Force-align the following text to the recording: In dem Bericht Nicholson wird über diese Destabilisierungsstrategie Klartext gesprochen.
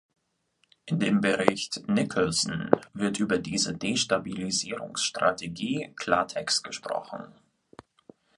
In 0.87 0.97
dem 0.97 1.21
Bericht 1.21 1.87
Nicholson 1.87 2.71
wird 2.93 3.19
über 3.19 3.37
diese 3.37 3.77
Destabilisierungsstrategie 3.77 5.93
Klartext 5.95 6.63
gesprochen. 6.63 7.31